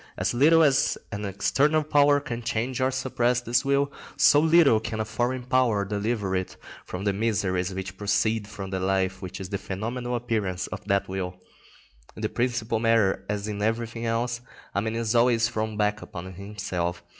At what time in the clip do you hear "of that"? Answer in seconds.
10.65-11.07